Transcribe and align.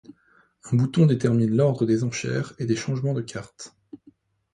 Un 0.71 0.77
bouton 0.77 1.05
détermine 1.05 1.55
l'ordre 1.55 1.85
des 1.85 2.03
enchères 2.03 2.53
et 2.57 2.65
des 2.65 2.75
changements 2.75 3.13
de 3.13 3.21
cartes. 3.21 3.75